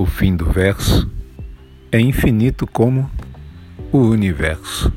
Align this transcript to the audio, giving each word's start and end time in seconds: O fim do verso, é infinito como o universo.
O 0.00 0.06
fim 0.06 0.34
do 0.34 0.46
verso, 0.46 1.12
é 1.92 2.00
infinito 2.00 2.66
como 2.66 3.10
o 3.92 3.98
universo. 3.98 4.90